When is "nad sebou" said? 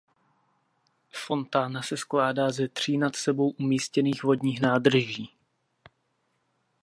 2.97-3.49